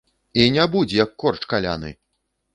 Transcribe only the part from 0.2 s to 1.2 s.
І не будзь, як